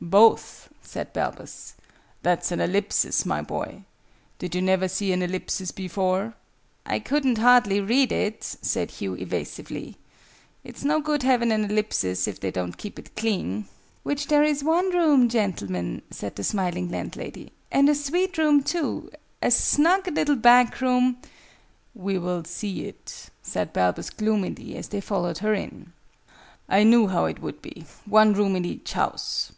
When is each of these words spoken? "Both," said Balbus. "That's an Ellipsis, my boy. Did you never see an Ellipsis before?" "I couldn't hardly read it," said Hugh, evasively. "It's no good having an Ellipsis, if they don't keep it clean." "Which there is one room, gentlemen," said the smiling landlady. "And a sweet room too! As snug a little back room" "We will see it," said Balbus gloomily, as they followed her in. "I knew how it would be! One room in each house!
"Both," 0.00 0.68
said 0.82 1.12
Balbus. 1.12 1.74
"That's 2.22 2.52
an 2.52 2.60
Ellipsis, 2.60 3.26
my 3.26 3.42
boy. 3.42 3.82
Did 4.38 4.54
you 4.54 4.62
never 4.62 4.86
see 4.86 5.12
an 5.12 5.20
Ellipsis 5.20 5.72
before?" 5.72 6.34
"I 6.86 7.00
couldn't 7.00 7.38
hardly 7.38 7.80
read 7.80 8.12
it," 8.12 8.44
said 8.62 8.92
Hugh, 8.92 9.14
evasively. 9.16 9.96
"It's 10.62 10.84
no 10.84 11.00
good 11.00 11.24
having 11.24 11.50
an 11.50 11.64
Ellipsis, 11.64 12.28
if 12.28 12.38
they 12.38 12.52
don't 12.52 12.76
keep 12.78 13.00
it 13.00 13.16
clean." 13.16 13.64
"Which 14.04 14.28
there 14.28 14.44
is 14.44 14.62
one 14.62 14.94
room, 14.94 15.28
gentlemen," 15.28 16.02
said 16.12 16.36
the 16.36 16.44
smiling 16.44 16.88
landlady. 16.88 17.50
"And 17.72 17.88
a 17.88 17.96
sweet 17.96 18.38
room 18.38 18.62
too! 18.62 19.10
As 19.42 19.56
snug 19.56 20.06
a 20.06 20.12
little 20.12 20.36
back 20.36 20.80
room" 20.80 21.16
"We 22.06 22.16
will 22.16 22.44
see 22.44 22.84
it," 22.84 23.28
said 23.42 23.72
Balbus 23.72 24.10
gloomily, 24.10 24.76
as 24.76 24.86
they 24.90 25.00
followed 25.00 25.38
her 25.38 25.52
in. 25.52 25.92
"I 26.68 26.84
knew 26.84 27.08
how 27.08 27.24
it 27.24 27.42
would 27.42 27.60
be! 27.60 27.86
One 28.04 28.34
room 28.34 28.54
in 28.54 28.64
each 28.64 28.92
house! 28.92 29.48